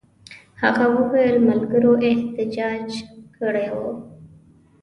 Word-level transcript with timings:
هغه 0.61 0.85
وویل 0.97 1.35
ملګرو 1.49 1.93
احتجاج 2.09 2.87
کړی 3.37 3.67
وو. 3.75 3.89